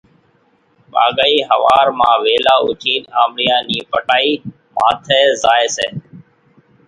[0.91, 4.31] ٻاگھائِي ۿوار مان ويلا اوٺينَ آنٻڙِيئان نِي پٽائِي
[4.75, 5.87] ماٿيَ زائيَ سي۔